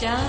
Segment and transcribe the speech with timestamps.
[0.00, 0.28] خدا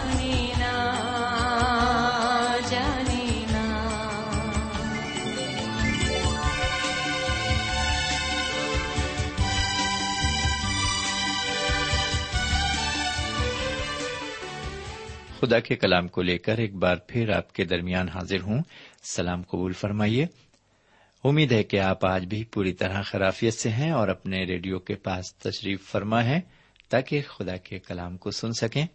[15.60, 18.64] کے کلام کو لے کر ایک بار پھر آپ کے درمیان حاضر ہوں۔
[19.04, 20.28] سلام قبول فرمائیے۔
[21.24, 24.96] امید ہے کہ آپ آج بھی پوری طرح خرافیت سے ہیں اور اپنے ریڈیو کے
[24.96, 26.42] پاس تشریف فرما ہے
[26.90, 28.86] تاکہ خدا کے کلام کو سن سکیں۔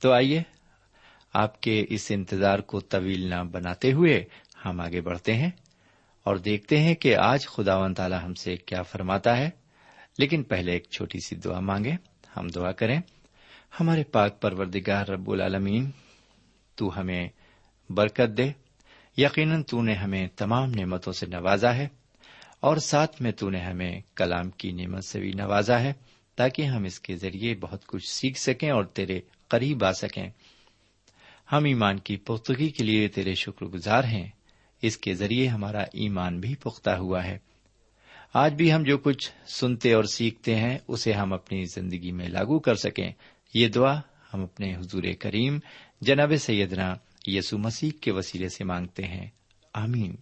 [0.00, 0.42] تو آئیے،
[1.32, 4.24] آپ کے اس انتظار کو طویل نہ بناتے ہوئے
[4.64, 5.50] ہم آگے بڑھتے ہیں
[6.24, 9.50] اور دیکھتے ہیں کہ آج خدا و تعالیٰ ہم سے کیا فرماتا ہے۔
[10.18, 11.96] لیکن پہلے ایک چھوٹی سی دعا مانگیں۔
[12.36, 13.00] ہم دعا کریں۔
[13.80, 15.90] ہمارے پاک پروردگار رب العالمین،
[16.74, 17.28] تو ہمیں
[17.90, 18.52] برکت دے۔
[19.16, 21.88] یقیناً تو نے ہمیں تمام نعمتوں سے نوازا ہے
[22.60, 25.92] اور ساتھ میں تو نے ہمیں کلام کی نعمت سے بھی نوازا ہے
[26.36, 29.20] تاکہ ہم اس کے ذریعے بہت کچھ سیکھ سکیں اور تیرے
[29.50, 30.30] قریب آ سکیں۔
[31.52, 34.28] ہم ایمان کی پختگی کے لیے تیرے شکر گزار ہیں۔
[34.82, 37.38] اس کے ذریعے ہمارا ایمان بھی پختہ ہوا ہے۔
[38.34, 42.58] آج بھی ہم جو کچھ سنتے اور سیکھتے ہیں، اسے ہم اپنی زندگی میں لاگو
[42.58, 43.12] کر سکیں۔
[43.54, 44.00] یہ دعا
[44.34, 45.58] ہم اپنے حضور کریم
[46.00, 46.94] جناب سیدنا
[47.26, 49.26] یسو مسیح کے وسیلے سے مانگتے ہیں۔
[49.74, 50.16] آمین۔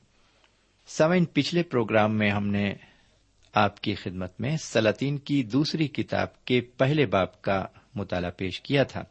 [0.87, 2.75] سمعین پچھلے پروگرام میں ہم نے
[3.55, 8.83] آپ کی خدمت میں سلاطین کی دوسری کتاب کے پہلے باپ کا مطالعہ پیش کیا
[8.83, 9.05] تھا۔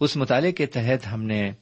[0.00, 1.52] اس مطالعے کے تحت ہم نے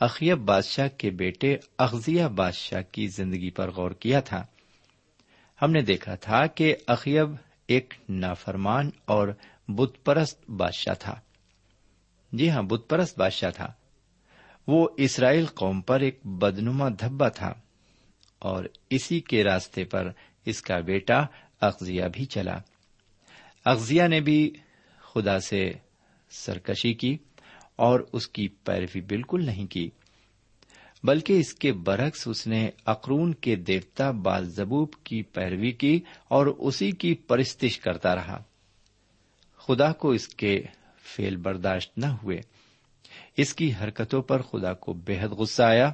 [0.00, 4.46] اخیب بادشاہ کے بیٹے اخذیہ بادشاہ کی زندگی پر غور کیا تھا۔
[5.62, 7.28] ہم نے دیکھا تھا کہ اخیب
[7.66, 9.28] ایک نافرمان اور
[9.68, 11.20] بت پرست بادشاہ تھا۔
[12.32, 13.72] جی ہاں بت پرست بادشاہ تھا۔
[14.66, 17.54] وہ اسرائیل قوم پر ایک بدنما دھبا تھا
[18.38, 20.10] اور اسی کے راستے پر
[20.44, 21.26] اس کا بیٹا
[21.60, 22.58] اغزیہ بھی چلا۔
[23.64, 24.52] اقزیا نے بھی
[25.14, 25.72] خدا سے
[26.30, 27.16] سرکشی کی۔
[27.78, 29.90] اور اس کی پیروی بالکل نہیں کی،
[31.02, 36.90] بلکہ اس کے برعکس اس نے اقرون کے دیوتا بالزبوب کی پیروی کی اور اسی
[36.90, 38.42] کی پرستش کرتا رہا۔
[39.56, 40.62] خدا کو اس کے
[41.16, 42.40] فیل برداشت نہ ہوئے۔
[43.36, 45.92] اس کی حرکتوں پر خدا کو بے حد غصہ آیا۔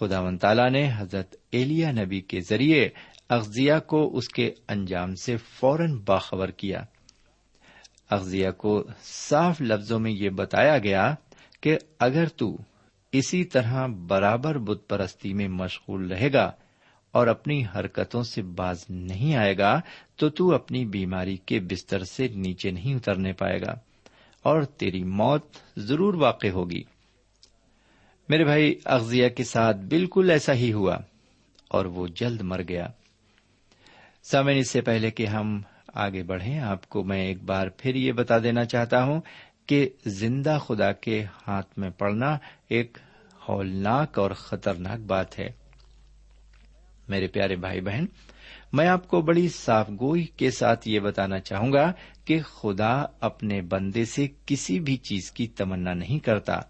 [0.00, 2.88] خدا ون تالا نے حضرت ایلیا نبی کے ذریعے
[3.28, 6.84] اغزیہ کو اس کے انجام سے فوراً باخبر کیا۔
[8.10, 11.14] اغزیہ کو صاف لفظوں میں یہ بتایا گیا
[11.60, 12.56] کہ اگر تو
[13.12, 16.52] اسی طرح برابر بت پرستی میں مشغول رہے گا
[17.12, 19.80] اور اپنی حرکتوں سے باز نہیں آئے گا،
[20.16, 23.72] تو تو اپنی بیماری کے بستر سے نیچے نہیں اترنے پائے گا
[24.42, 25.46] اور تیری موت
[25.76, 26.82] ضرور واقع ہوگی۔
[28.28, 30.96] میرے بھائی اغزیہ کے ساتھ بالکل ایسا ہی ہوا
[31.68, 32.86] اور وہ جلد مر گیا۔
[34.22, 35.60] سامعین، اس سے پہلے کہ ہم
[35.94, 39.20] آگے بڑھیں۔ آپ کو میں ایک بار پھر یہ بتا دینا چاہتا ہوں
[39.66, 42.98] کہ زندہ خدا کے ہاتھ میں پڑنا ایک
[43.48, 45.48] ہولناک اور خطرناک بات ہے۔
[47.08, 48.04] میرے پیارے بھائی بہن،
[48.72, 51.92] میں آپ کو بڑی صاف گوئی کے ساتھ یہ بتانا چاہوں گا
[52.24, 56.60] کہ خدا اپنے بندے سے کسی بھی چیز کی تمنا نہیں کرتا۔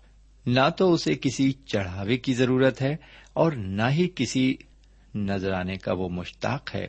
[0.46, 2.96] نہ تو اسے کسی چڑھاوے کی ضرورت ہے
[3.32, 4.56] اور نہ ہی کسی
[5.14, 6.86] نذرانے کا وہ مشتاق ہے۔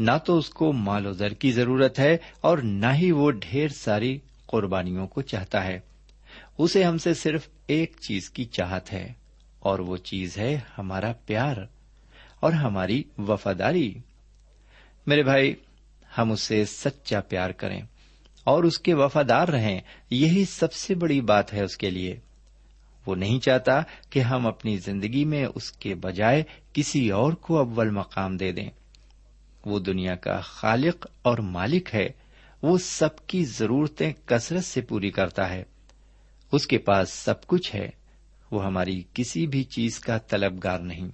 [0.00, 3.68] نہ تو اس کو مال و زر کی ضرورت ہے اور نہ ہی وہ ڈھیر
[3.68, 5.78] ساری قربانیوں کو چاہتا ہے۔
[6.58, 9.12] اسے ہم سے صرف ایک چیز کی چاہت ہے،
[9.58, 11.56] اور وہ چیز ہے ہمارا پیار
[12.40, 13.92] اور ہماری وفاداری۔
[15.06, 15.54] میرے بھائی،
[16.18, 17.80] ہم اسے سچا پیار کریں
[18.44, 19.80] اور اس کے وفادار رہیں،
[20.10, 22.18] یہی سب سے بڑی بات ہے اس کے لیے۔
[23.06, 23.80] وہ نہیں چاہتا
[24.10, 26.42] کہ ہم اپنی زندگی میں اس کے بجائے
[26.72, 28.68] کسی اور کو اول مقام دے دیں۔
[29.64, 32.08] وہ دنیا کا خالق اور مالک ہے،
[32.62, 35.62] وہ سب کی ضرورتیں کثرت سے پوری کرتا ہے۔
[36.52, 37.90] اس کے پاس سب کچھ ہے،
[38.50, 41.08] وہ ہماری کسی بھی چیز کا طلبگار نہیں۔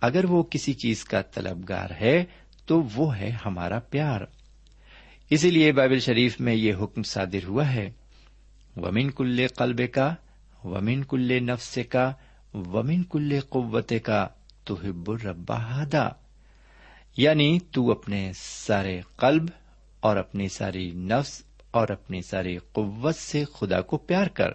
[0.00, 2.24] اگر وہ کسی چیز کا طلبگار ہے،
[2.66, 4.20] تو وہ ہے ہمارا پیار۔
[5.30, 7.90] اسی لیے بائبل شریف میں یہ حکم صادر ہوا ہے،
[8.76, 10.14] ومن کل قلب کا
[10.64, 12.12] ومن کل نفس کا
[12.54, 14.28] ومن کل قوت کا
[14.64, 16.08] تو ہب الربا ہدا
[17.16, 19.46] یعنی تو اپنے سارے قلب
[20.00, 24.48] اور اپنی ساری نفس اور اپنی ساری قوت سے خدا کو پیار کر۔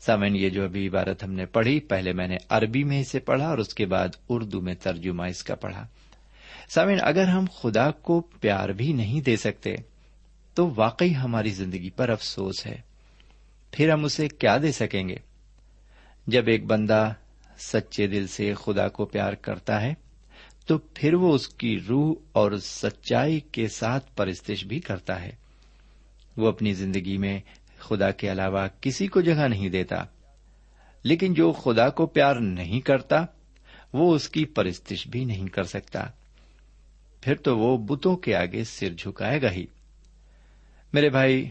[0.00, 3.48] سامن یہ جو ابھی عبارت ہم نے پڑھی، پہلے میں نے عربی میں اسے پڑھا
[3.48, 5.86] اور اس کے بعد اردو میں ترجمہ اس کا پڑھا۔
[6.68, 9.76] سامن اگر ہم خدا کو پیار بھی نہیں دے سکتے،
[10.54, 12.80] تو واقعی ہماری زندگی پر افسوس ہے۔
[13.72, 15.16] پھر ہم اسے کیا دے سکیں گے؟
[16.26, 17.12] جب ایک بندہ
[17.58, 19.94] سچے دل سے خدا کو پیار کرتا ہے
[20.68, 25.32] تو پھر وہ اس کی روح اور سچائی کے ساتھ پرستش بھی کرتا ہے۔
[26.36, 27.40] وہ اپنی زندگی میں
[27.78, 30.04] خدا کے علاوہ کسی کو جگہ نہیں دیتا،
[31.02, 33.24] لیکن جو خدا کو پیار نہیں کرتا،
[33.92, 36.06] وہ اس کی پرستش بھی نہیں کر سکتا۔
[37.20, 39.66] پھر تو وہ بتوں کے آگے سر جھکائے گا ہی۔
[40.92, 41.50] میرے بھائی،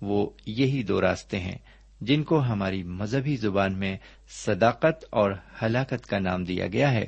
[0.00, 1.58] وہ یہی دو راستے ہیں
[2.00, 3.96] جن کو ہماری مذہبی زبان میں
[4.28, 7.06] صداقت اور ہلاکت کا نام دیا گیا ہے۔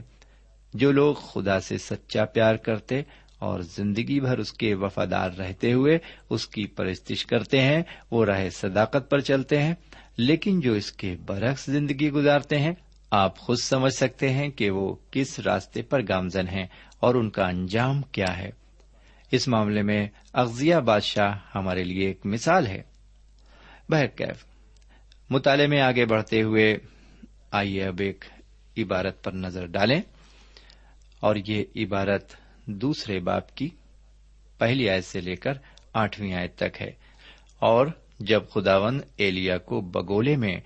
[0.75, 3.03] جو لوگ خدا سے سچا پیار کرتے
[3.39, 5.99] اور زندگی بھر اس کے وفادار رہتے ہوئے
[6.31, 9.75] اس کی پرستش کرتے ہیں، وہ راہ صداقت پر چلتے ہیں۔
[10.17, 12.73] لیکن جو اس کے برعکس زندگی گزارتے ہیں،
[13.11, 16.67] آپ خود سمجھ سکتے ہیں کہ وہ کس راستے پر گامزن ہیں
[17.01, 18.51] اور ان کا انجام کیا ہے۔
[19.31, 22.83] اس معاملے میں اغزیہ بادشاہ ہمارے لیے ایک مثال ہے۔
[23.89, 24.45] بہرکیف،
[25.31, 26.79] مطالعے میں آگے بڑھتے ہوئے
[27.51, 28.25] آئیے اب ایک
[28.79, 30.01] عبارت پر نظر ڈالیں۔
[31.23, 32.33] اور یہ عبارت
[32.67, 33.69] دوسرے باپ کی
[34.59, 35.53] پہلی آیت سے لے کر
[35.93, 36.91] آٹھویں آیت تک ہے۔
[37.59, 37.87] اور
[38.21, 40.61] جب خداون ایلیا کو بگولے میں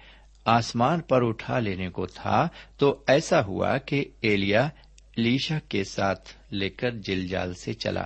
[0.44, 2.48] آسمان پر اٹھا لینے کو تھا،
[2.78, 4.68] تو ایسا ہوا کہ ایلیا
[5.16, 8.04] لیشا کے ساتھ لے کر جل جال سے چلا۔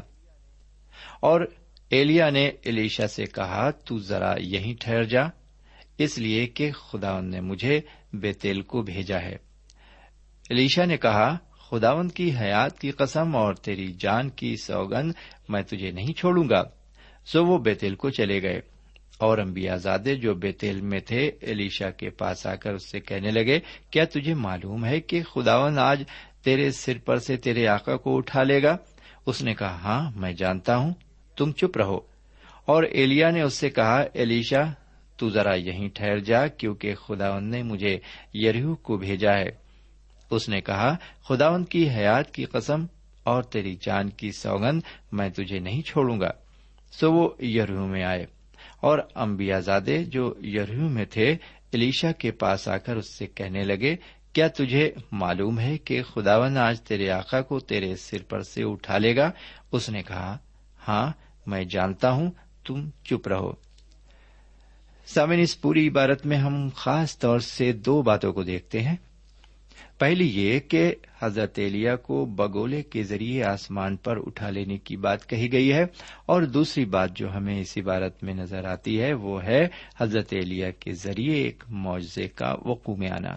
[1.21, 1.41] اور
[1.91, 5.23] ایلیا نے الیشا سے کہا، تو ذرا یہیں ٹھہر جا،
[5.99, 7.81] اس لیے کہ خداون نے مجھے
[8.13, 9.37] بیتیل کو بھیجا ہے۔
[10.51, 11.39] الیشا نے کہا
[11.71, 15.13] خداون کی حیات کی قسم اور تیری جان کی سوگند
[15.49, 16.65] میں تجھے نہیں چھوڑوں گا۔
[17.27, 18.61] سو وہ بیتیل کو چلے گئے۔
[19.19, 23.31] اور امبیا زادے جو بیتیل میں تھے الیشا کے پاس آ کر اس سے کہنے
[23.31, 23.61] لگے،
[23.91, 26.03] کیا تجھے معلوم ہے کہ خداون آج
[26.45, 28.77] تیرے سر پر سے تیرے آقا کو اٹھا لے گا؟
[29.27, 30.95] اس نے کہا ہاں میں جانتا ہوں،
[31.37, 32.01] تم چپ رہو۔
[32.67, 34.63] اور ایلیا نے اس سے کہا، ایلیشا،
[35.17, 37.99] تو ذرا یہیں ٹھہر جا، کیونکہ خداون نے مجھے
[38.35, 39.70] یریو کو بھیجا ہے۔
[40.31, 40.97] اس نے کہا
[41.29, 42.87] خداون کی حیات کی قسم
[43.25, 44.81] اور تیری جان کی سوگند
[45.13, 46.31] میں تجھے نہیں چھوڑوں گا۔
[46.93, 48.27] سو وہ یریو میں آئے
[48.81, 51.37] اور امبیا زادے جو یریو میں تھے،
[51.73, 53.97] الیشا کے پاس آ کر اس سے کہنے لگے،
[54.33, 58.99] کیا تجھے معلوم ہے کہ خداون آج تیرے آقا کو تیرے سر پر سے اٹھا
[58.99, 59.31] لے گا؟
[59.73, 60.39] اس نے کہا
[60.89, 61.13] ہاں
[61.47, 62.31] میں جانتا ہوں،
[62.67, 63.53] تم چپ رہو۔
[65.07, 68.97] سامن اس پوری عبارت میں ہم خاص طور سے دو باتوں کو دیکھتے ہیں۔
[70.01, 75.27] پہلی یہ کہ حضرت ایلیا کو بگولے کے ذریعے آسمان پر اٹھا لینے کی بات
[75.27, 75.83] کہی گئی ہے
[76.27, 80.71] اور دوسری بات جو ہمیں اس عبارت میں نظر آتی ہے وہ ہے حضرت ایلیا
[80.71, 83.37] کے ذریعے ایک معجزے کا وقوع میں آنا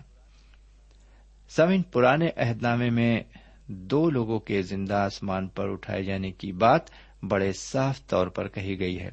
[1.50, 3.20] سمن پرانے عہد نامے میں
[3.68, 6.82] دو لوگوں کے زندہ آسمان پر اٹھائے جانے کی بات
[7.24, 9.10] بڑے صاف طور پر کہی گئی ہے۔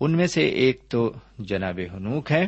[0.00, 2.46] ان میں سے ایک تو جناب ہنوک ہے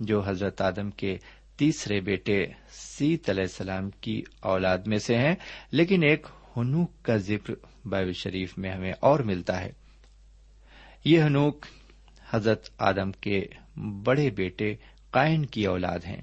[0.00, 1.16] جو حضرت آدم کے
[1.56, 5.34] تیسرے بیٹے سیت علیہ السلام کی اولاد میں سے ہیں،
[5.70, 7.54] لیکن ایک ہنوک کا ذکر
[7.86, 9.72] بائب شریف میں ہمیں اور ملتا ہے۔
[11.04, 11.66] یہ ہنوک
[12.30, 13.46] حضرت آدم کے
[13.76, 14.74] بڑے بیٹے
[15.10, 16.22] قائن کی اولاد ہیں۔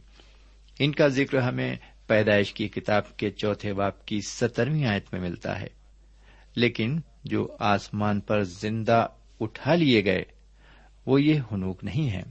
[0.79, 1.75] ان کا ذکر ہمیں
[2.07, 5.67] پیدائش کی کتاب کے چوتھے باپ کی سترویں آیت میں ملتا ہے۔
[6.55, 9.07] لیکن جو آسمان پر زندہ
[9.39, 10.23] اٹھا لیے گئے،
[11.05, 12.21] وہ یہ ہنوک نہیں ہے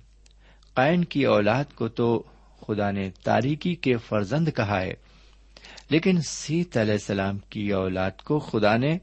[0.75, 2.23] قائن کی اولاد کو تو
[2.67, 4.93] خدا نے تاریکی کے فرزند کہا ہے۔
[5.91, 8.99] لیکن سیت علیہ السلام کی اولاد کو خدا نے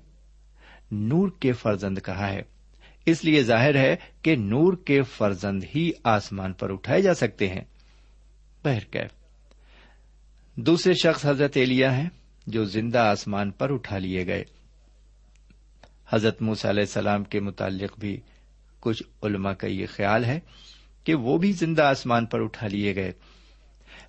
[0.91, 2.41] نور کے فرزند کہا ہے۔
[3.05, 7.63] اس لیے ظاہر ہے کہ نور کے فرزند ہی آسمان پر اٹھائے جا سکتے ہیں۔
[10.55, 12.09] دوسرے شخص حضرت ایلیا ہیں
[12.47, 14.43] جو زندہ آسمان پر اٹھا لیے گئے۔
[16.09, 18.19] حضرت موس علیہ السلام کے متعلق بھی
[18.79, 20.39] کچھ علماء کا یہ خیال ہے
[21.03, 23.11] کہ وہ بھی زندہ آسمان پر اٹھا لیے گئے۔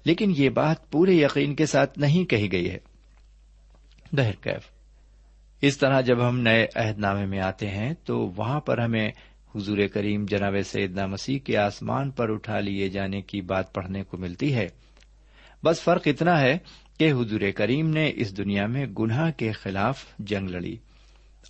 [0.05, 2.78] لیکن یہ بات پورے یقین کے ساتھ نہیں کہی گئی ہے۔
[4.12, 4.71] بہرکیف
[5.61, 9.09] اس طرح جب ہم نئے عہد نامے میں آتے ہیں تو وہاں پر ہمیں
[9.55, 14.17] حضور کریم جناب سیدنا مسیح کے آسمان پر اٹھا لیے جانے کی بات پڑھنے کو
[14.17, 14.67] ملتی ہے۔
[15.64, 16.59] بس فرق اتنا ہے
[16.99, 20.76] کہ حضور کریم نے اس دنیا میں گناہ کے خلاف جنگ لڑی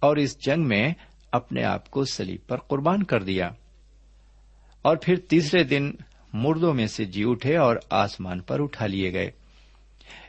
[0.00, 0.95] اور اس جنگ میں
[1.33, 3.50] اپنے آپ کو سلیب پر قربان کر دیا۔
[4.83, 5.93] اور پھر تیسرے دن
[6.32, 9.30] مردوں میں سے جی اٹھے اور آسمان پر اٹھا لیے گئے۔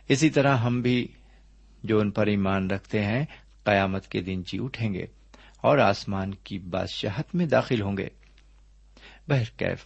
[0.09, 1.07] اسی طرح ہم بھی
[1.83, 3.25] جو ان پر ایمان رکھتے ہیں،
[3.63, 5.05] قیامت کے دن جی اٹھیں گے
[5.61, 8.09] اور آسمان کی بادشاہت میں داخل ہوں گے۔
[9.27, 9.85] بہرکیف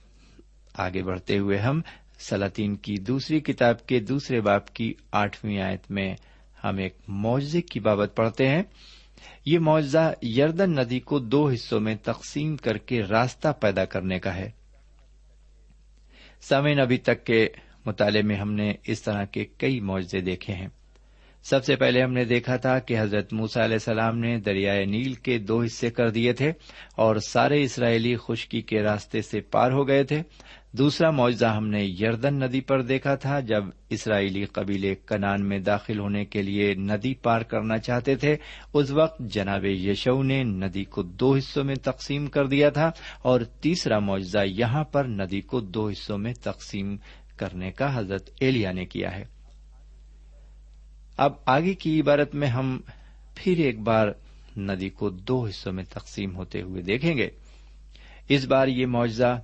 [0.74, 1.82] آگے بڑھتے ہوئے ہم
[2.20, 6.15] سلاطین کی دوسری کتاب کے دوسرے باپ کی آٹھویں آیت میں
[6.63, 8.63] ہم ایک معاوضے کی بابت پڑھتے ہیں۔
[9.46, 14.36] یہ معاوضہ یردن ندی کو دو حصوں میں تقسیم کر کے راستہ پیدا کرنے کا
[14.36, 14.51] ہے۔
[16.50, 17.47] سمین ابھی تک کے
[17.85, 20.67] مطالعے میں ہم نے اس طرح کے کئی معاوضے دیکھے ہیں۔
[21.43, 25.13] سب سے پہلے ہم نے دیکھا تھا کہ حضرت موسا علیہ السلام نے دریائے نیل
[25.13, 26.51] کے دو حصے کر دیے تھے
[26.95, 30.21] اور سارے اسرائیلی خشکی کے راستے سے پار ہو گئے تھے۔
[30.77, 36.00] دوسرا معاوضہ ہم نے یردن ندی پر دیکھا تھا جب اسرائیلی قبیلے کنان میں داخل
[36.00, 38.38] ہونے کے لیے ندی پار کرنا چاہتے تھے،
[38.74, 43.42] اس وقت جناب یشو نے ندی کو دو حصوں میں تقسیم کر دیا تھا اور
[43.42, 46.98] تیسرا معاوضہ یہاں پر ندی کو دو حصوں میں تقسیم
[47.38, 49.24] کرنے کا حضرت ایلیا نے کیا ہے۔
[51.18, 52.80] اب آگے کی عبارت میں ہم
[53.36, 54.08] پھر ایک بار
[54.58, 57.30] ندی کو دو حصوں میں تقسیم ہوتے ہوئے دیکھیں گے۔
[58.30, 59.42] اس بار یہ معاوضہ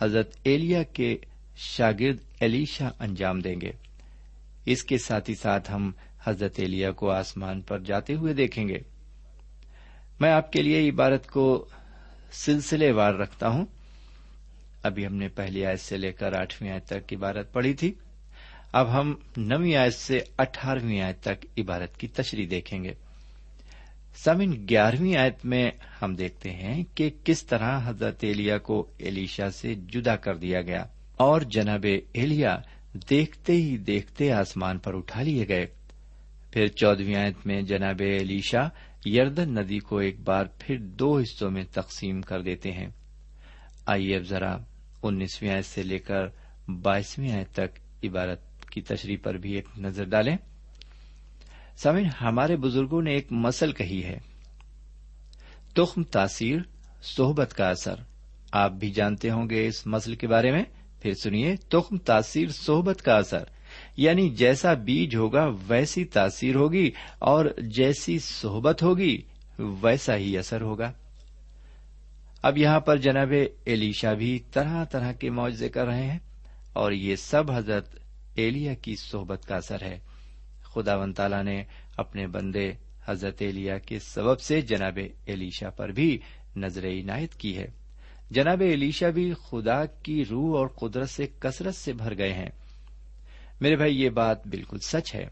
[0.00, 1.18] حضرت ایلیا کے
[1.56, 3.72] شاگرد ایلیشا انجام دیں گے۔
[4.66, 5.90] اس کے ساتھ ہی ساتھ ہم
[6.24, 8.78] حضرت ایلیا کو آسمان پر جاتے ہوئے دیکھیں گے۔
[10.20, 11.68] میں آپ کے لیے عبارت کو
[12.32, 13.66] سلسلے وار رکھتا ہوں۔
[14.82, 17.92] ابھی ہم نے پہلی آیت سے لے کر آٹھویں آیت تک عبارت پڑھی تھی۔
[18.72, 22.94] اب ہم نویں آیت سے اٹھارہویں آیت تک عبارت کی تشریح دیکھیں گے۔
[24.14, 25.70] سمن گیارہویں آیت میں
[26.02, 30.84] ہم دیکھتے ہیں کہ کس طرح حضرت ایلیا کو ایلیشا سے جدا کر دیا گیا
[31.16, 32.58] اور جناب ایلیا
[33.10, 35.66] دیکھتے ہی دیکھتے آسمان پر اٹھا لیے گئے۔
[36.52, 38.68] پھر چودہویں آیت میں جناب ایلیشا
[39.08, 42.88] یردن ندی کو ایک بار پھر دو حصوں میں تقسیم کر دیتے ہیں۔
[43.86, 44.56] آئیے اب ذرا
[45.02, 46.26] انیسویں آیت سے لے کر
[46.68, 50.36] بائیسویں آیت تک عبارت کی تشریح پر بھی ایک نظر ڈالیں۔
[51.76, 54.18] سمن ہمارے بزرگوں نے ایک مسل کہی ہے۔
[55.74, 56.58] تخم تاثیر،
[57.02, 57.94] صحبت کا اثر۔
[58.52, 60.64] آپ بھی جانتے ہوں گے اس مسل کے بارے میں۔
[61.00, 63.44] پھر سنیے، تخم تاثیر، صحبت کا اثر۔
[63.96, 69.22] یعنی جیسا بیج ہوگا، ویسی تاثیر ہوگی اور جیسی صحبت ہوگی،
[69.58, 70.92] ویسا ہی اثر ہوگا۔
[72.42, 73.32] اب یہاں پر جناب
[73.64, 76.18] ایلیشا بھی طرح طرح کے معاوضے کر رہے ہیں
[76.72, 77.88] اور یہ سب حضرت
[78.34, 79.98] ایلیا کی صحبت کا اثر ہے۔
[80.74, 81.64] خدا ون تعالی نے
[81.96, 82.72] اپنے بندے
[83.08, 86.18] حضرت ایلیا کے سبب سے جناب ایلیشا پر بھی
[86.56, 87.66] نظر عنایت کی ہے۔
[88.30, 92.48] جناب ایلیشا بھی خدا کی روح اور قدرت سے کثرت سے بھر گئے ہیں۔
[93.60, 95.28] میرے بھائی، یہ بات بالکل سچ ہے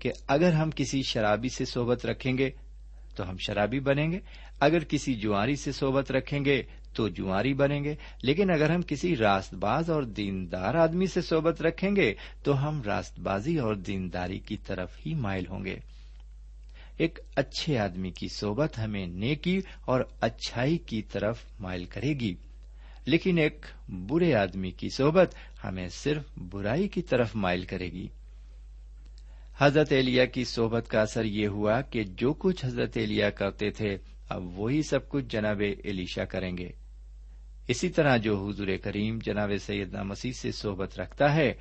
[0.00, 2.50] کہ اگر ہم کسی شرابی سے صحبت رکھیں گے
[3.16, 4.18] تو ہم شرابی بنیں گے۔
[4.60, 6.62] اگر کسی جواری سے صحبت رکھیں گے
[6.94, 11.62] تو جواری بنیں گے۔ لیکن اگر ہم کسی راست باز اور دیندار آدمی سے صحبت
[11.62, 15.76] رکھیں گے، تو ہم راست بازی اور دینداری کی طرف ہی مائل ہوں گے۔
[16.96, 22.34] ایک اچھے آدمی کی صحبت ہمیں نیکی اور اچھائی کی طرف مائل کرے گی۔
[23.06, 28.08] لیکن ایک برے آدمی کی صحبت ہمیں صرف برائی کی طرف مائل کرے گی۔
[29.58, 33.98] حضرت ایلیا کی صحبت کا اثر یہ ہوا کہ جو کچھ حضرت ایلیا کرتے تھے،
[34.28, 36.72] اب وہی سب کچھ جناب ایلیشا کریں گے۔
[37.68, 41.52] اسی طرح جو حضور کریم جناب سیدنا مسیح سے صحبت رکھتا ہے،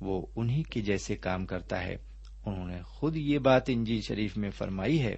[0.00, 1.96] وہ انہی کے جیسے کام کرتا ہے۔
[2.46, 5.16] انہوں نے خود یہ بات انجی شریف میں فرمائی ہے۔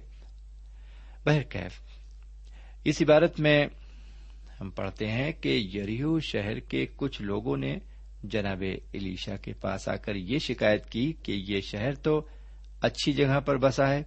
[1.25, 1.79] بہرکیف
[2.83, 3.67] اس عبارت میں
[4.61, 7.75] ہم پڑھتے ہیں کہ یریو شہر کے کچھ لوگوں نے
[8.23, 12.27] جناب علیشا کے پاس آ کر یہ شکایت کی کہ یہ شہر تو
[12.81, 14.03] اچھی جگہ پر بسا ہے،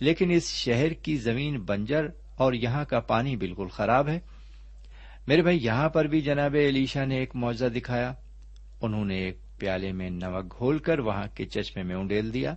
[0.00, 4.20] لیکن اس شہر کی زمین بنجر اور یہاں کا پانی بالکل خراب ہے۔
[5.26, 8.12] میرے بھائی، یہاں پر بھی جناب علیشا نے ایک معاوضہ دکھایا۔
[8.82, 12.54] انہوں نے ایک پیالے میں نمک گھول کر وہاں کے چشمے میں انڈیل دیا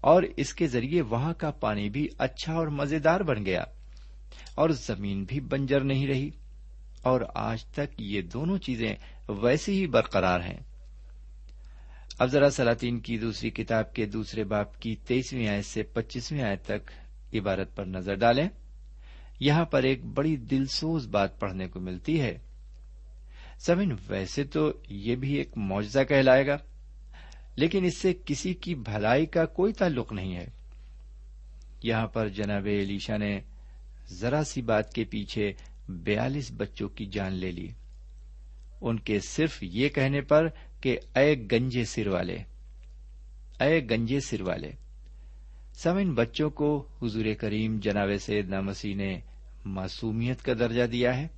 [0.00, 3.64] اور اس کے ذریعے وہاں کا پانی بھی اچھا اور مزیدار بن گیا
[4.54, 6.30] اور زمین بھی بنجر نہیں رہی۔
[7.02, 8.94] اور آج تک یہ دونوں چیزیں
[9.28, 10.60] ویسی ہی برقرار ہیں۔
[12.18, 16.64] اب ذرا سلاطین کی دوسری کتاب کے دوسرے باپ کی تیسویں آیت سے پچیسویں آیت
[16.64, 16.90] تک
[17.34, 18.48] عبارت پر نظر ڈالیں۔
[19.40, 22.38] یہاں پر ایک بڑی دلسوز بات پڑھنے کو ملتی ہے۔
[23.58, 26.56] سمن ویسے تو یہ بھی ایک معجزہ کہلائے گا،
[27.56, 30.46] لیکن اس سے کسی کی بھلائی کا کوئی تعلق نہیں ہے۔
[31.82, 33.40] یہاں پر جناب علیشا نے
[34.08, 35.52] ذرا سی بات کے پیچھے
[35.88, 37.68] بیالیس بچوں کی جان لے لی۔
[38.80, 40.48] ان کے صرف یہ کہنے پر
[40.80, 42.36] کہ اے گنجے سر والے،
[43.60, 44.72] اے گنجے سر والے
[45.84, 49.20] سم ان بچوں کو حضور کریم جناب سید مسیح نے
[49.64, 51.28] معصومیت کا درجہ دیا ہے۔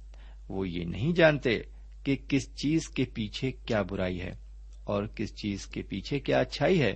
[0.49, 1.61] وہ یہ نہیں جانتے
[2.05, 4.35] کہ کس چیز کے پیچھے کیا برائی ہے
[4.85, 6.95] اور کس چیز کے پیچھے کیا اچھائی ہے۔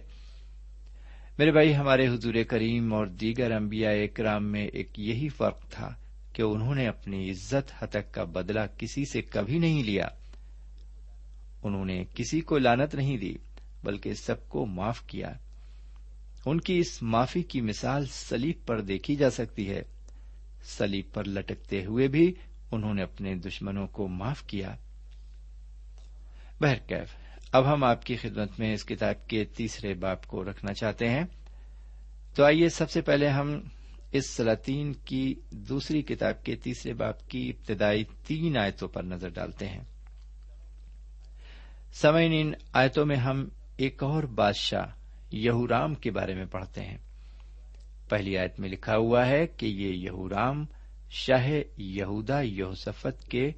[1.39, 5.95] میرے بھائی، ہمارے حضور کریم اور دیگر انبیاء اکرام میں ایک یہی فرق تھا
[6.33, 10.09] کہ انہوں نے اپنی عزت ہتک کا بدلہ کسی سے کبھی نہیں لیا۔
[11.63, 13.37] انہوں نے کسی کو لانت نہیں دی،
[13.85, 15.33] بلکہ سب کو معاف کیا۔
[16.47, 19.83] ان کی اس معافی کی مثال سلیب پر دیکھی جا سکتی ہے۔
[20.63, 22.35] سلیب پر لٹکتے ہوئے بھی
[22.73, 24.77] انہوں نے اپنے دشمنوں کو معاف کیا۔
[26.61, 27.15] بہرکیف
[27.53, 31.25] اب ہم آپ کی خدمت میں اس کتاب کے تیسرے باپ کو رکھنا چاہتے ہیں۔
[32.35, 33.61] تو آئیے سب سے پہلے ہم
[34.13, 39.69] اس سلاطین کی دوسری کتاب کے تیسرے باپ کی ابتدائی تین آیتوں پر نظر ڈالتے
[39.69, 39.85] ہیں۔
[41.93, 45.00] سمعین ان آیتوں میں ہم ایک اور بادشاہ
[45.31, 46.99] یہورام کے بارے میں پڑھتے ہیں۔
[48.09, 50.67] پہلی آیت میں لکھا ہوا ہے کہ یہ یہورام
[51.11, 53.51] شاہ یہودا یوسفت کے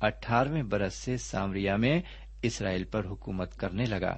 [0.00, 2.00] اٹھارہویں برس سے سامریا میں
[2.42, 4.16] اسرائیل پر حکومت کرنے لگا۔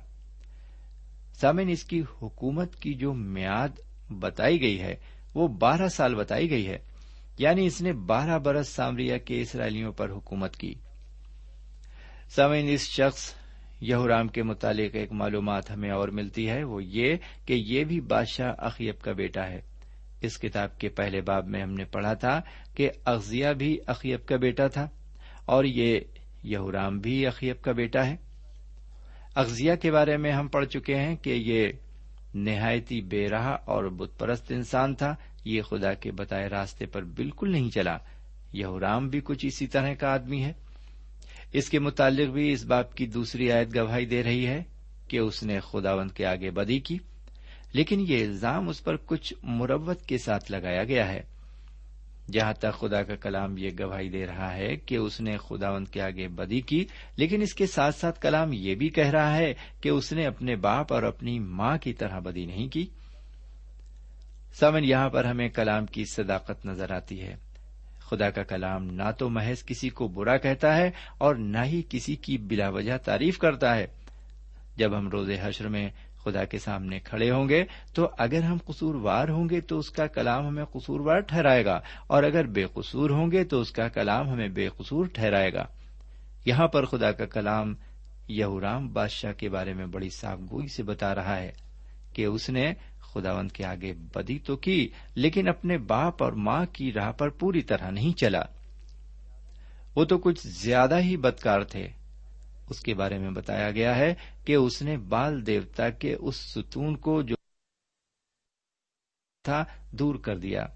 [1.34, 4.96] سامن اس کی حکومت کی جو میاد بتائی گئی ہے،
[5.34, 6.78] وہ بارہ سال بتائی گئی ہے۔
[7.38, 10.74] یعنی اس نے بارہ برس سامریا کے اسرائیلیوں پر حکومت کی۔
[12.28, 13.34] سامعین، اس شخص
[13.80, 18.52] یہورام کے متعلق ایک معلومات ہمیں اور ملتی ہے، وہ یہ کہ یہ بھی بادشاہ
[18.58, 19.60] اخیب کا بیٹا ہے۔
[20.20, 22.40] اس کتاب کے پہلے باب میں ہم نے پڑھا تھا
[22.74, 24.88] کہ اغزیہ بھی اخیب کا بیٹا تھا
[25.44, 26.00] اور یہ
[26.42, 28.16] یہورام بھی اخیب کا بیٹا ہے۔
[29.34, 31.68] اغزیہ کے بارے میں ہم پڑھ چکے ہیں کہ یہ
[32.34, 35.14] نہایتی بے رہا اور بت پرست انسان تھا۔
[35.44, 37.96] یہ خدا کے بتائے راستے پر بالکل نہیں چلا۔
[38.52, 40.52] یہورام بھی کچھ اسی طرح کا آدمی ہے۔
[41.52, 44.62] اس کے متعلق بھی اس باپ کی دوسری آیت گواہی دے رہی ہے
[45.08, 46.98] کہ اس نے خداوند کے آگے بدی کی،
[47.72, 51.22] لیکن یہ الزام اس پر کچھ مروت کے ساتھ لگایا گیا ہے۔
[52.32, 56.00] جہاں تک خدا کا کلام یہ گواہی دے رہا ہے کہ اس نے خداوند کے
[56.00, 56.84] آگے بدی کی،
[57.16, 60.56] لیکن اس کے ساتھ ساتھ کلام یہ بھی کہہ رہا ہے کہ اس نے اپنے
[60.56, 62.86] باپ اور اپنی ماں کی طرح بدی نہیں کی۔
[64.60, 67.47] سمن یہاں پر ہمیں کلام کی صداقت نظر آتی ہے۔
[68.10, 72.16] خدا کا کلام نہ تو محض کسی کو برا کہتا ہے اور نہ ہی کسی
[72.16, 73.86] کی بلا وجہ تعریف کرتا ہے۔
[74.76, 75.88] جب ہم روز حشر میں
[76.24, 80.06] خدا کے سامنے کھڑے ہوں گے تو اگر ہم قصوروار ہوں گے تو اس کا
[80.06, 84.28] کلام ہمیں قصوروار ٹھہرائے گا، اور اگر بے قصور ہوں گے تو اس کا کلام
[84.28, 85.64] ہمیں بے قصور ٹھہرائے گا۔
[86.44, 87.74] یہاں پر خدا کا کلام
[88.28, 91.52] یہورام بادشاہ کے بارے میں بڑی صاف گوئی سے بتا رہا ہے
[92.12, 92.72] کہ اس نے
[93.20, 97.62] خداوند کے آگے بدی تو کی، لیکن اپنے باپ اور ماں کی راہ پر پوری
[97.62, 98.42] طرح نہیں چلا۔
[99.94, 101.88] وہ تو کچھ زیادہ ہی بدکار تھے۔
[102.70, 106.96] اس کے بارے میں بتایا گیا ہے کہ اس نے بال دیوتا کے اس ستون
[106.96, 107.34] کو جو
[109.44, 110.66] تھا دور کر دیا۔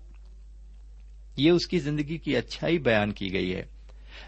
[1.37, 3.64] یہ اس کی زندگی کی اچھائی بیان کی گئی ہے۔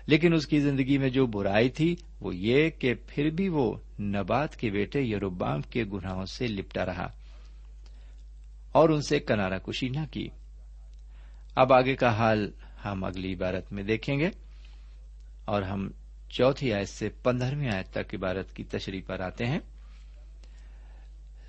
[0.07, 4.57] لیکن اس کی زندگی میں جو برائی تھی، وہ یہ کہ پھر بھی وہ نبات
[4.57, 7.24] کے بیٹے یروبام کے گناہوں سے لپٹا رہا۔
[8.75, 10.29] اور ان سے کنارا کشی نہ کی۔
[11.55, 12.51] اب آگے کا حال
[12.85, 14.31] ہم اگلی عبارت میں دیکھیں گے
[15.45, 15.91] اور ہم
[16.29, 19.59] چوتھی آیت سے پندرہویں آیت تک عبارت کی تشریح پر آتے ہیں۔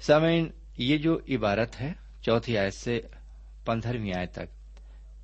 [0.02, 3.02] سامعین، یہ جو عبارت ہے، چوتھی آیت سے
[3.66, 4.80] پندرہویں آیت تک،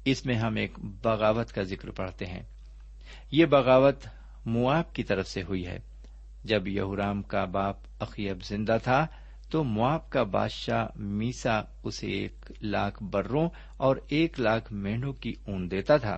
[0.05, 2.43] اس میں ہم ایک بغاوت کا ذکر پڑھتے ہیں۔
[3.31, 3.97] یہ بغاوت
[4.45, 5.79] مواب کی طرف سے ہوئی ہے۔
[6.43, 9.07] جب یہورام کا باپ اخیب زندہ تھا
[9.51, 15.71] تو مواب کا بادشاہ میسا اسے ایک لاکھ بروں اور ایک لاکھ مینڈوں کی اون
[15.71, 16.17] دیتا تھا۔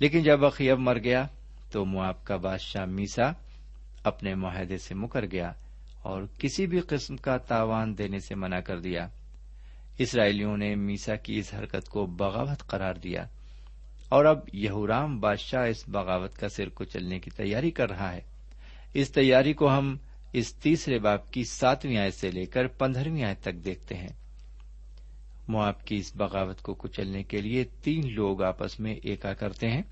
[0.00, 1.26] لیکن جب اخیب مر گیا
[1.72, 3.22] تو مواب کا بادشاہ میسا
[4.04, 5.52] اپنے معاہدے سے مکر گیا
[6.02, 9.08] اور کسی بھی قسم کا تاوان دینے سے منع کر دیا۔
[9.98, 13.24] اسرائیلیوں نے میسا کی اس حرکت کو بغاوت قرار دیا
[14.08, 18.20] اور اب یہورام بادشاہ اس بغاوت کا سر کو چلنے کی تیاری کر رہا ہے۔
[18.94, 19.96] اس تیاری کو ہم
[20.36, 24.08] اس تیسرے باپ کی ساتویں آیت سے لے کر پندرہویں آیت تک دیکھتے ہیں۔
[25.48, 29.82] مواب کی اس بغاوت کو کچلنے کے لیے تین لوگ آپس میں ایکا کرتے ہیں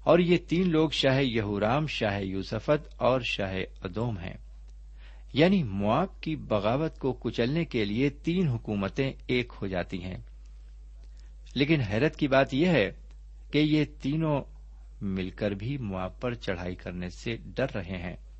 [0.00, 4.36] اور یہ تین لوگ شاہ یہورام، شاہ یوسفت اور شاہ ادوم ہیں۔
[5.32, 10.18] یعنی مواب کی بغاوت کو کچلنے کے لیے تین حکومتیں ایک ہو جاتی ہیں۔
[11.54, 12.90] لیکن حیرت کی بات یہ ہے
[13.50, 14.42] کہ یہ تینوں
[15.00, 18.31] مل کر بھی مواب پر چڑھائی کرنے سے ڈر رہے ہیں۔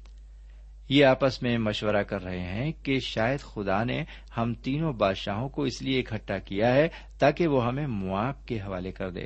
[0.88, 4.04] یہ آپس میں مشورہ کر رہے ہیں کہ شاید خدا نے
[4.36, 8.92] ہم تینوں بادشاہوں کو اس لیے اکٹھا کیا ہے تاکہ وہ ہمیں معاف کے حوالے
[8.92, 9.24] کر دے۔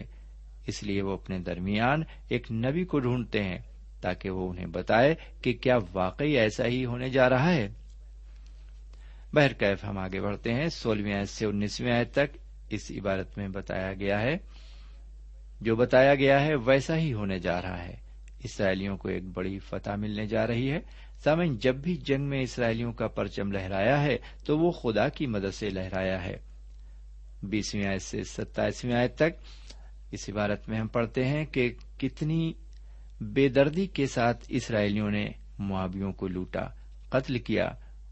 [0.67, 3.59] اس لیے وہ اپنے درمیان ایک نبی کو ڈھونڈتے ہیں
[4.01, 7.69] تاکہ وہ انہیں بتائے کہ کیا واقعی ایسا ہی ہونے جا رہا ہے۔
[9.35, 12.39] بہرکیف ہم آگے بڑھتے ہیں۔ سولہویں آیت سے انیسویں آیت تک
[12.71, 14.37] اس عبارت میں بتایا گیا ہے۔
[15.61, 17.97] جو بتایا گیا ہے ویسا ہی ہونے جا رہا ہے۔
[18.45, 20.81] اسرائیلیوں کو ایک بڑی فتح ملنے جا رہی ہے۔
[21.25, 25.55] سامن، جب بھی جنگ میں اسرائیلیوں کا پرچم لہرایا ہے تو وہ خدا کی مدد
[25.55, 26.37] سے لہرایا ہے۔
[27.43, 29.31] بیسویں آیت سے ستائیسویں آیت تک
[30.11, 32.53] اس عبارت میں ہم پڑھتے ہیں کہ کتنی
[33.21, 36.69] بے دردی کے ساتھ اسرائیلیوں نے معابیوں کو لوٹا،
[37.09, 37.65] قتل کیا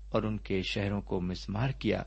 [0.08, 2.02] اور ان کے شہروں کو مسمار کیا۔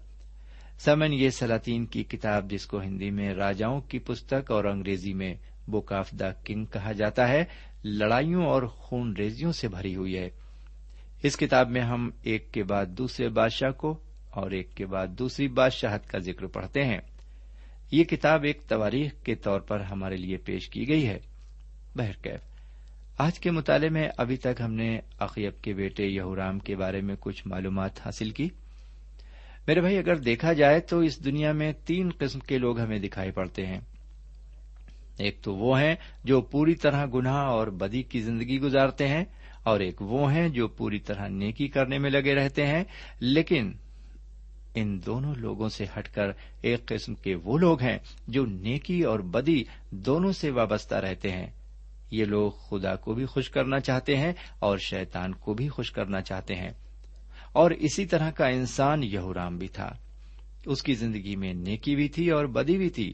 [0.79, 5.35] سمن یہ سلاطین کی کتاب جس کو ہندی میں راجاؤں کی پستک اور انگریزی میں
[5.67, 7.45] بک آف دا کنگ کہا جاتا ہے،
[7.83, 10.29] لڑائیوں اور خون ریزیوں سے بھری ہوئی ہے۔
[11.27, 15.47] اس کتاب میں ہم ایک کے بعد دوسرے بادشاہ کو اور ایک کے بعد دوسری
[15.47, 16.99] بادشاہت کا ذکر پڑھتے ہیں۔
[17.91, 21.19] یہ کتاب ایک تواریخ کے طور پر ہمارے لیے پیش کی گئی ہے۔
[21.95, 22.39] بہرکیف،
[23.17, 27.15] آج کے مطالعے میں ابھی تک ہم نے عقیب کے بیٹے یہورام کے بارے میں
[27.19, 28.49] کچھ معلومات حاصل کی۔
[29.67, 33.31] میرے بھائی، اگر دیکھا جائے تو اس دنیا میں تین قسم کے لوگ ہمیں دکھائی
[33.31, 33.79] پڑتے ہیں۔
[35.19, 39.25] ایک تو وہ ہیں جو پوری طرح گناہ اور بدی کی زندگی گزارتے ہیں۔
[39.67, 42.83] اور ایک وہ ہیں جو پوری طرح نیکی کرنے میں لگے رہتے ہیں،
[43.19, 43.71] لیکن
[44.75, 49.19] ان دونوں لوگوں سے ہٹ کر ایک قسم کے وہ لوگ ہیں جو نیکی اور
[49.19, 51.47] بدی دونوں سے وابستہ رہتے ہیں۔
[52.11, 56.21] یہ لوگ خدا کو بھی خوش کرنا چاہتے ہیں اور شیطان کو بھی خوش کرنا
[56.21, 56.71] چاہتے ہیں۔
[57.51, 59.95] اور اسی طرح کا انسان یہورام بھی تھا۔
[60.65, 63.13] اس کی زندگی میں نیکی بھی تھی اور بدی بھی تھی۔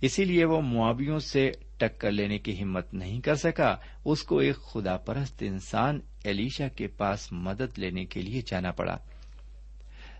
[0.00, 4.56] اسی لیے وہ معاویوں سے ٹکر لینے کی ہمت نہیں کر سکا۔ اس کو ایک
[4.56, 8.98] خدا پرست انسان ایلیشا کے پاس مدد لینے کے لیے جانا پڑا۔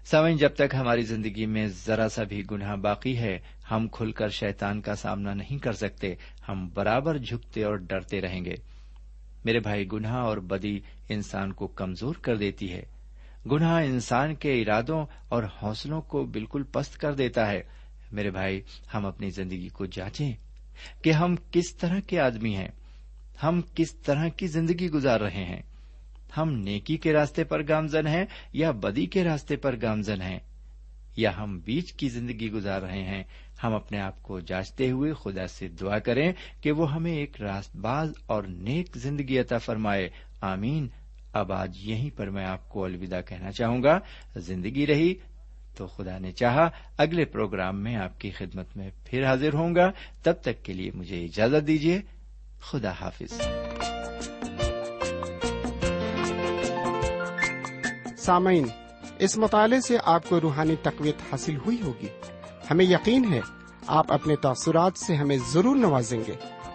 [0.04, 3.38] سمجھ جب تک ہماری زندگی میں ذرا سا بھی گناہ باقی ہے،
[3.70, 6.14] ہم کھل کر شیطان کا سامنا نہیں کر سکتے۔
[6.48, 8.54] ہم برابر جھکتے اور ڈرتے رہیں گے۔
[9.44, 12.82] میرے بھائی، گناہ اور بدی انسان کو کمزور کر دیتی ہے۔
[13.50, 17.79] گناہ انسان کے ارادوں اور حوصلوں کو بالکل پست کر دیتا ہے۔
[18.12, 18.60] میرے بھائی،
[18.94, 20.32] ہم اپنی زندگی کو جانچیں
[21.02, 22.68] کہ ہم کس طرح کے آدمی ہیں۔
[23.42, 25.62] ہم کس طرح کی زندگی گزار رہے ہیں۔
[26.36, 30.38] ہم نیکی کے راستے پر گامزن ہیں یا بدی کے راستے پر گامزن ہیں؟
[31.16, 33.24] یا ہم بیچ کی زندگی گزار رہے ہیں؟
[33.64, 37.76] ہم اپنے آپ کو جانچتے ہوئے خدا سے دعا کریں کہ وہ ہمیں ایک راست
[37.76, 40.08] باز اور نیک زندگی عطا فرمائے۔
[40.40, 40.88] آمین۔
[41.32, 43.98] اب آج یہیں پر میں آپ کو الوداع کہنا چاہوں گا۔
[44.36, 45.14] زندگی رہی
[45.76, 49.90] تو خدا نے چاہا اگلے پروگرام میں آپ کی خدمت میں پھر حاضر ہوں گا۔
[50.22, 52.00] تب تک کے لیے مجھے اجازت دیجیے
[52.60, 53.40] خدا حافظ۔
[58.18, 58.66] سامعین،
[59.18, 62.08] اس مطالعے سے آپ کو روحانی تقویت حاصل ہوئی ہوگی۔
[62.70, 63.40] ہمیں یقین ہے،
[63.86, 66.34] آپ اپنے تاثرات سے ہمیں ضرور نوازیں گے۔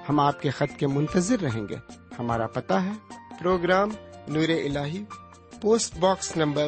[0.10, 1.75] ہم آپ کے خط کے منتظر رہیں گے۔
[2.19, 2.91] ہمارا پتہ ہے،
[3.39, 3.89] program
[4.27, 4.77] Noor al
[5.62, 6.67] post box number